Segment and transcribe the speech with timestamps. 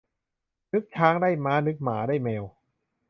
[0.73, 2.43] นึกช้างได้ม้า นึกหมาได้แมว